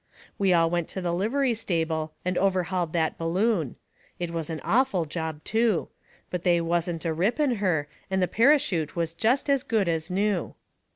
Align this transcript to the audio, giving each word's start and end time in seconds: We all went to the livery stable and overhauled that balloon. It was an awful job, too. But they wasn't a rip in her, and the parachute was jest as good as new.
We 0.39 0.51
all 0.51 0.67
went 0.67 0.87
to 0.87 0.99
the 1.01 1.13
livery 1.13 1.53
stable 1.53 2.13
and 2.25 2.35
overhauled 2.35 2.91
that 2.93 3.19
balloon. 3.19 3.75
It 4.17 4.31
was 4.31 4.49
an 4.49 4.59
awful 4.63 5.05
job, 5.05 5.43
too. 5.43 5.89
But 6.31 6.43
they 6.43 6.59
wasn't 6.59 7.05
a 7.05 7.13
rip 7.13 7.39
in 7.39 7.57
her, 7.57 7.87
and 8.09 8.19
the 8.19 8.27
parachute 8.27 8.95
was 8.95 9.13
jest 9.13 9.47
as 9.47 9.61
good 9.61 9.87
as 9.87 10.09
new. 10.09 10.55